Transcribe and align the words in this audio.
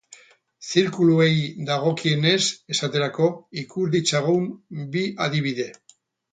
Zirkuluei 0.69 1.33
dagokienez, 1.67 2.39
esaterako, 2.77 3.29
ikus 3.67 3.87
ditzagun 3.99 4.51
bi 4.97 5.09
adibide. 5.29 5.71